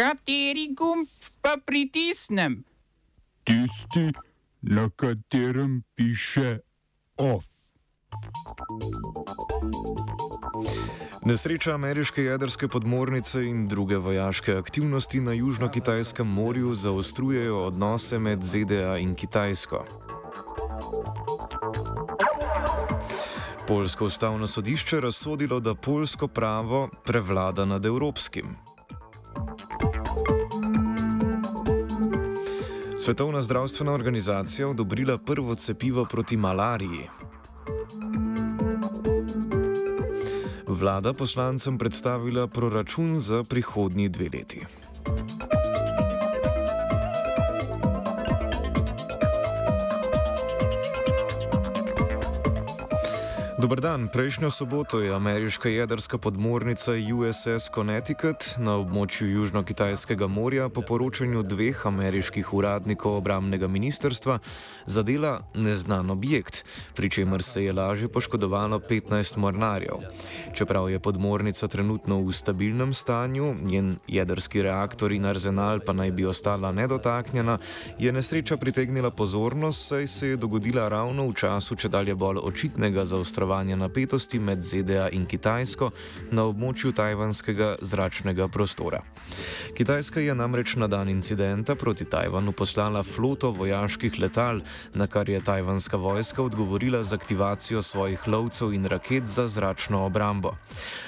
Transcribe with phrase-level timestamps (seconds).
[0.00, 1.08] Kateri gumb
[1.44, 2.64] pa pritisnem?
[3.44, 4.12] Tisti,
[4.62, 6.58] na katerem piše
[7.16, 7.44] OF.
[11.24, 18.96] Nesreča ameriške jedrske podmornice in druge vojaške aktivnosti na Južno-Kitajskem morju zaostrujejo odnose med ZDA
[18.96, 19.84] in Kitajsko.
[23.68, 28.69] Polsko ustavno sodišče razsodilo, da polsko pravo prevlada nad evropskim.
[33.10, 37.08] Svetovna zdravstvena organizacija odobrila prvo cepivo proti malariji.
[40.66, 44.66] Vlada poslancem predstavila proračun za prihodnji dve leti.
[53.60, 54.08] Dobar dan.
[54.08, 61.76] Prejšnjo soboto je ameriška jedrska podmornica USS Connecticut na območju Južno-Kitajskega morja po poročanju dveh
[61.86, 64.38] ameriških uradnikov obramnega ministrstva
[64.86, 66.64] zadela neznan objekt,
[66.96, 70.08] pri čemer se je lažje poškodovalo 15 mornarjev.
[70.56, 76.24] Čeprav je podmornica trenutno v stabilnem stanju, njen jedrski reaktor in arzenal pa naj bi
[76.24, 77.58] ostala nedotaknjena,
[77.98, 83.04] je nesreča pritegnila pozornost, saj se je dogodila ravno v času če dalje bolj očitnega
[83.04, 85.90] zaostrovanja zmanjševanja napetosti med ZDA in Kitajsko
[86.30, 89.02] na območju tajvanskega zračnega prostora.
[89.74, 94.60] Kitajska je namreč na dan incidenta proti Tajvanu poslala floto vojaških letal,
[94.94, 100.54] na kar je tajvanska vojska odgovorila z aktivacijo svojih lovcev in raket za zračno obrambo.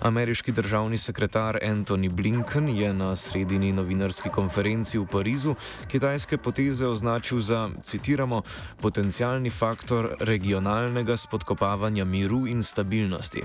[0.00, 5.54] Ameriški državni sekretar Anthony Blinken je na sredini novinarski konferenci v Parizu
[5.88, 8.42] kitajske poteze označil za, citiramo,
[8.82, 13.42] potencialni faktor regionalnega spodkopavanja miru miru in stabilnosti.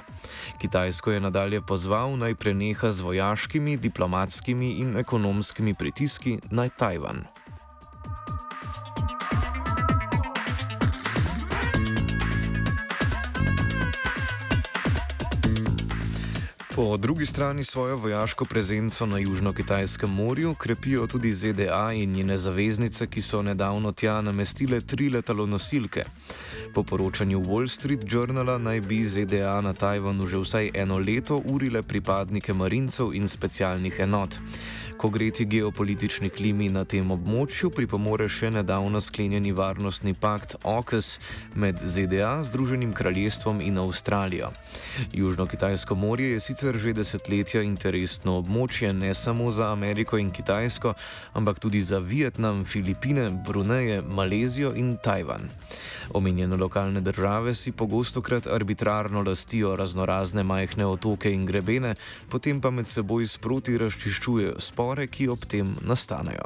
[0.58, 7.26] Kitajsko je nadalje pozval naj preneha z vojaškimi, diplomatskimi in ekonomskimi pritiski na Tajvan.
[16.81, 23.08] Po drugi strani svojo vojaško prezenco na Južno-Kitajskem morju krepijo tudi ZDA in njene zaveznice,
[23.08, 26.03] ki so nedavno tja namestile tri letalonosilke.
[26.74, 31.84] Po poročanju Wall Street Journala naj bi ZDA na Tajvanu že vsaj eno leto urile
[31.84, 34.40] pripadnike marincev in specialnih enot.
[35.01, 41.07] Ko gre ti geopolitični klimi na tem območju, pripomore še nedavno sklenjeni varnostni pakt AUKUS
[41.57, 44.51] med ZDA, Združenim kraljestvom in Avstralijo.
[45.17, 50.94] Južno-Kitajsko morje je sicer že desetletja interesno območje ne samo za Ameriko in Kitajsko,
[51.33, 55.50] ampak tudi za Vietnam, Filipine, Bruneje, Malezijo in Tajvan.
[56.13, 61.95] Omenjene lokalne države si pogosto krat arbitrarno lastijo raznorazne majhne otoke in grebene,
[62.29, 66.44] potem pa med seboj sproti razčiščujejo spor spore, ki ob tem nastanejo.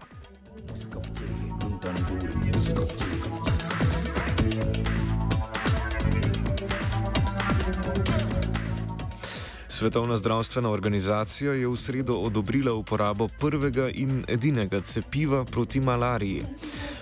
[9.67, 16.45] Svetovna zdravstvena organizacija je v sredo odobrila uporabo prvega in edinega cepiva proti malariji.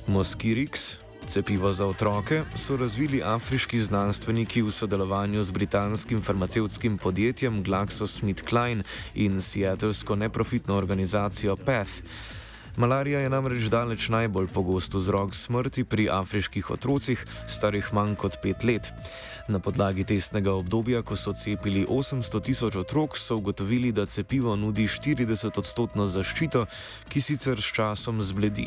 [0.07, 0.97] Moskirix,
[1.28, 8.84] cepivo za otroke, so razvili afriški znanstveniki v sodelovanju z britanskim farmacevtskim podjetjem GlaxoSmithKline
[9.16, 11.89] in seattlesko neprofitno organizacijo PATH.
[12.78, 18.63] Malarija je namreč daleč najbolj pogost vzrok smrti pri afriških otrocih, starih manj kot pet
[18.63, 18.89] let.
[19.47, 24.88] Na podlagi testnega obdobja, ko so cepili 800 tisoč otrok, so ugotovili, da cepivo nudi
[24.88, 26.66] 40-odstotno zaščito,
[27.09, 28.66] ki sicer s časom zbledi.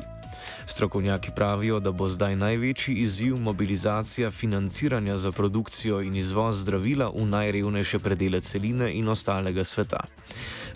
[0.67, 7.27] Strokovnjaki pravijo, da bo zdaj največji izziv mobilizacija financiranja za produkcijo in izvoz zdravila v
[7.27, 10.07] najrevnejše predele celine in ostalega sveta.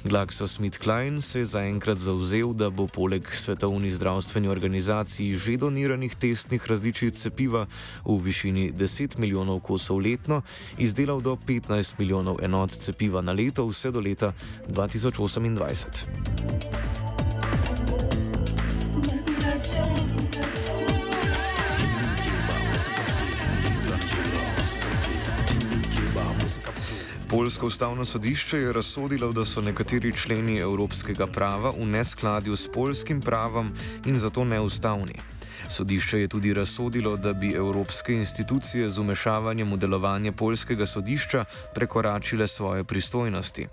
[0.04, 7.14] GlaxoSmithKline se je zaenkrat zauzel, da bo poleg Svetovni zdravstveni organizaciji že doniranih testnih različic
[7.14, 7.66] cepiva
[8.04, 10.42] v višini 10 milijonov kosov letno
[10.78, 14.32] izdelal do 15 milijonov enot cepiva na leto vse do leta
[14.68, 16.79] 2028.
[27.30, 33.20] Poljsko ustavno sodišče je razsodilo, da so nekateri členi evropskega prava v neskladju s polskim
[33.20, 33.70] pravom
[34.06, 35.14] in zato neustavni.
[35.70, 41.44] Sodišče je tudi razsodilo, da bi evropske institucije z umešavanjem v delovanje polskega sodišča
[41.74, 43.66] prekoračile svoje pristojnosti.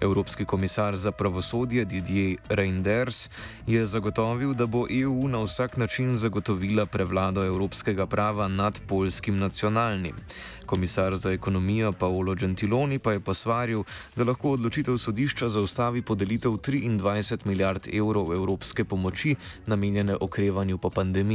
[0.00, 3.28] Evropski komisar za pravosodje Didier Reinders
[3.66, 10.14] je zagotovil, da bo EU na vsak način zagotovila prevlado evropskega prava nad polskim nacionalnim.
[10.66, 13.82] Komisar za ekonomijo Paolo Gentiloni pa je posvaril,
[14.16, 19.34] da lahko odločitev sodišča zaustavi podelitev 23 milijard evrov evropske pomoči
[19.66, 21.31] namenjene okrevanju po pandemiji.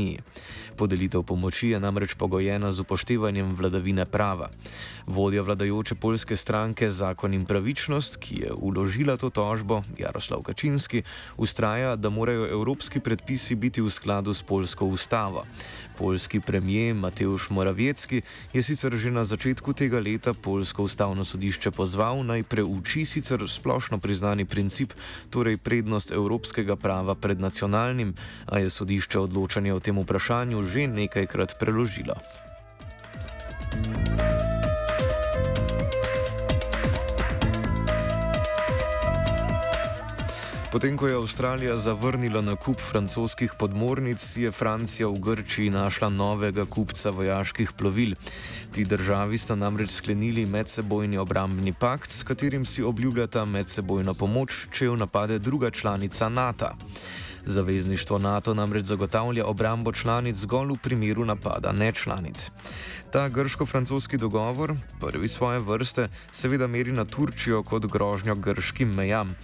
[0.77, 4.49] Podelitev pomoči je namreč pogojena z upoštevanjem vladavine prava.
[5.07, 11.01] Vodja vladajoče polske stranke Zakon in pravičnost, ki je uložila to tožbo, Jaroslav Kačinski,
[11.37, 15.45] ustraja, da morajo evropski predpisi biti v skladu s polsko ustavo.
[15.97, 18.21] Polski premijer Mateusz Morawiecki
[18.53, 23.97] je sicer že na začetku tega leta polsko ustavno sodišče pozval naj preuči sicer splošno
[23.97, 24.93] priznani princip,
[25.29, 28.13] torej prednost evropskega prava pred nacionalnim,
[28.45, 32.19] a je sodišče odločanje o tem vprašanju že nekajkrat preložilo.
[40.77, 47.09] Potem, ko je Avstralija zavrnila nakup francoskih podmornic, je Francija v Grčiji našla novega kupca
[47.09, 48.13] vojaških plovil.
[48.75, 54.85] Ti državi sta namreč sklenili medsebojni obrambni pakt, s katerim si obljubljata medsebojno pomoč, če
[54.85, 56.69] jo napade druga članica NATO.
[57.47, 62.51] Zavezništvo NATO namreč zagotavlja obrambo članic zgolj v primeru napada nečlanic.
[63.11, 69.35] Ta grško-francoski dogovor, prvi svoje vrste, seveda meri na Turčijo kot grožnjo grškim mejam.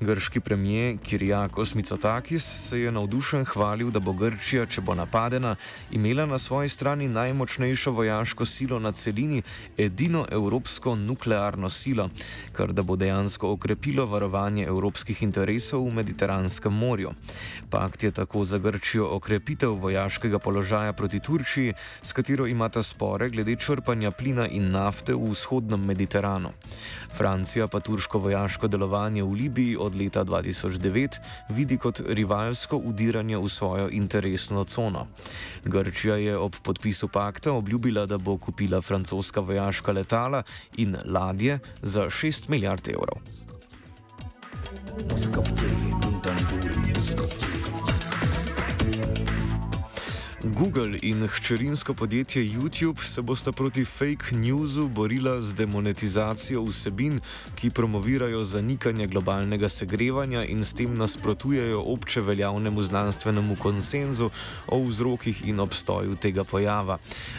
[0.00, 5.56] Grški premijer Kirijakos Mitsotakis se je navdušen hvalil, da bo Grčija, če bo napadena,
[5.90, 9.42] imela na svoji strani najmočnejšo vojaško silo na celini,
[9.78, 12.08] edino evropsko nuklearno silo,
[12.52, 17.12] kar da bo dejansko okrepilo varovanje evropskih interesov v Mediteranskem morju.
[17.70, 23.56] Pakt je tako za Grčijo okrepitev vojaškega položaja proti Turčiji, s katero imata spore glede
[23.56, 26.52] črpanja plina in nafte v vzhodnem Mediteranu.
[27.16, 31.18] Francija pa turško vojaško delovanje v Libiji od leta 2009
[31.48, 35.06] vidi kot rivalsko udiranje v svojo interesno cono.
[35.64, 40.42] Grčija je ob podpisu pakta obljubila, da bo kupila francoska vojaška letala
[40.76, 43.20] in ladje za 6 milijard evrov.
[45.10, 45.89] Muzika v
[47.10, 47.49] Thank you.
[50.60, 57.20] Google in hčerinsko podjetje YouTube se bosta proti fake newsu borila z demonetizacijo vsebin,
[57.54, 64.30] ki promovirajo zanikanje globalnega segrevanja in s tem nasprotujejo obče veljavnemu znanstvenemu konsenzu
[64.66, 66.98] o vzrokih in obstoju tega pojava.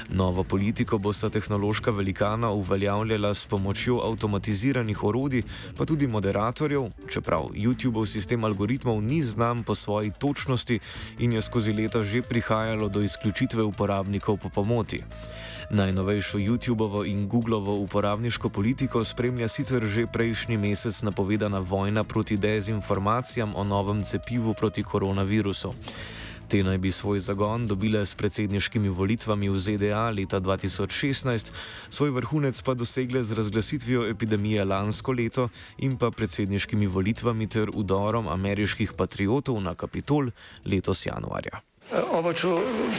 [0.09, 5.44] Novo politiko bosta tehnološka velikana uveljavljala s pomočjo avtomatiziranih orodij,
[5.77, 10.79] pa tudi moderatorjev, čeprav YouTubeov sistem algoritmov ni znan po svoji točnosti
[11.19, 15.04] in je skozi leta že prihajalo do izključitve uporabnikov po pomoti.
[15.72, 23.56] Najnovejšo YouTubeovo in Googlovo uporabniško politiko spremlja sicer že prejšnji mesec napovedana vojna proti dezinformacijam
[23.56, 25.74] o novem cepivu proti koronavirusu.
[26.52, 31.52] Te naj bi svoj zagon dobile s predsedniškimi volitvami v ZDA leta 2016,
[31.90, 38.28] svoj vrhunec pa dosegle z razglasitvijo epidemije lansko leto in pa predsedniškimi volitvami ter udorom
[38.28, 40.36] ameriških patriotov na Kapitol
[40.66, 41.70] letos januarja.
[41.91, 42.47] Oba, če,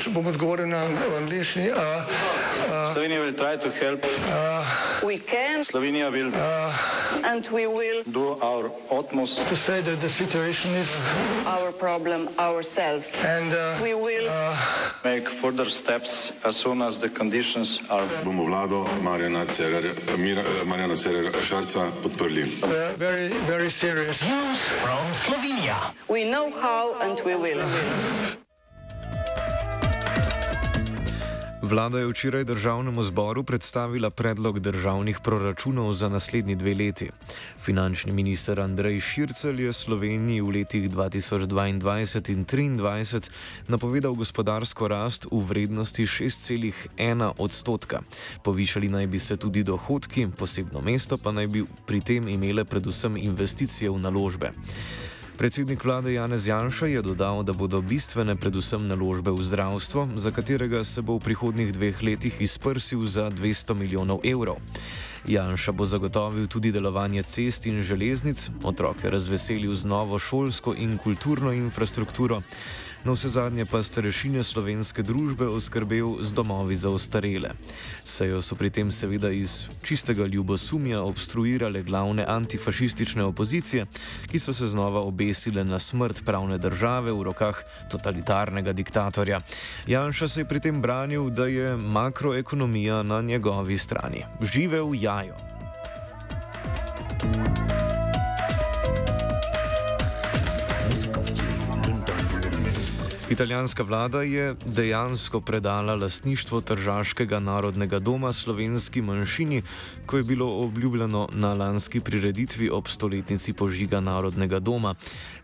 [0.03, 0.83] če bom odgovoril na
[1.17, 1.71] angliški.
[2.93, 5.65] Slovenija bo poskušala pomagati.
[5.65, 6.77] Slovenija bo naredila
[7.25, 13.03] naš utmost, da bo rekla, da je situacija naš problem, naš sebe.
[13.33, 13.51] In
[13.81, 14.29] bomo naredili
[15.05, 18.07] nadaljnje korake, as soon as the conditions are.
[18.25, 19.47] Bomo vlado Marjana
[20.97, 22.45] Cererera Šarca podprli.
[22.99, 24.19] Very, very serious.
[24.85, 25.77] From Slovenija.
[26.09, 27.63] We know how and we will.
[31.73, 37.09] Vlada je včeraj državnemu zboru predstavila predlog državnih proračunov za naslednji dve leti.
[37.65, 43.31] Finančni minister Andrej Šircel je Sloveniji v letih 2022 in 2023
[43.69, 48.03] napovedal gospodarsko rast v vrednosti 6,1 odstotka.
[48.45, 53.17] Povišali naj bi se tudi dohodki, posebno mesto pa naj bi pri tem imele predvsem
[53.17, 54.53] investicije v naložbe.
[55.43, 60.85] Predsednik vlade Janez Janša je dodal, da bodo bistvene predvsem naložbe v zdravstvo, za katerega
[60.85, 64.63] se bo v prihodnih dveh letih izprsil za 200 milijonov evrov.
[65.27, 71.51] Janša bo zagotovil tudi delovanje cest in železnic, otroke razveselil z novo šolsko in kulturno
[71.53, 72.39] infrastrukturo.
[73.05, 77.51] Na vse zadnje pa starešine slovenske družbe oskrbel z domovi za ostarele.
[78.05, 83.87] Sejo so pri tem seveda iz čistega ljubosumja obstruirale glavne antifašistične opozicije,
[84.31, 89.41] ki so se znova obesile na smrt pravne države v rokah totalitarnega diktatorja.
[89.87, 94.25] Janša se je pri tem branil, da je makroekonomija na njegovi strani.
[94.41, 94.95] Žive v
[103.33, 109.63] Italijanska vlada je dejansko predala lastništvo Tržaškega narodnega doma slovenski manjšini,
[110.07, 114.95] ko je bilo obljubljeno na lanski prireditvi ob stoletnici požiga Narodnega doma.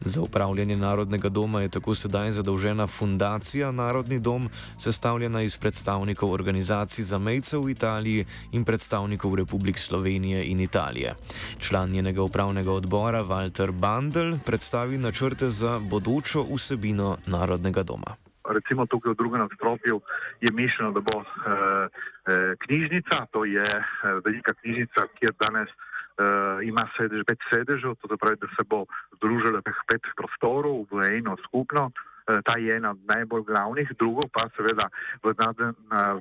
[0.01, 7.05] Za upravljanje Narodnega doma je tako sedaj zadolžena fundacija Narodni dom, sestavljena iz predstavnikov organizacij
[7.05, 11.15] za mejce v Italiji in predstavnikov Republik Slovenije in Italije.
[11.59, 18.17] Član njenega upravnega odbora Walter Bandel predstavi načrte za bodočo vsebino Narodnega Slovenskega doma.
[18.49, 20.01] Recimo tukaj v drugem nadstropju
[20.41, 23.83] je mišljeno, da bo e, e, knjižnica, to je e,
[24.25, 25.75] velika knjižnica, kjer danes e,
[26.65, 28.87] ima sedež, pet sedežev, to pravi, da se bo
[29.21, 31.91] združilo teh pet prostorov v eno skupno.
[32.29, 34.89] Eh, ta je ena od najbolj glavnih, drugo pa seveda
[35.23, 35.33] v,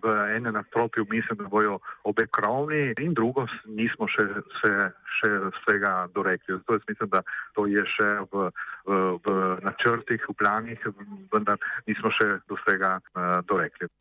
[0.04, 4.24] v enem nastropju mislim, da bojo obe krovni in drugo nismo še,
[4.62, 4.72] se,
[5.20, 6.56] še vsega dorekli.
[6.56, 7.22] Zato jaz mislim, da
[7.56, 8.48] to je še v,
[8.88, 9.36] v, v
[9.68, 10.88] načrtih, v planih,
[11.34, 13.92] vendar nismo še do vsega uh, dorekli.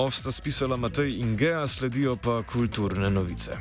[0.00, 3.52] Ovsta spisala Matej in Gea, sledijo pa kulturne novice.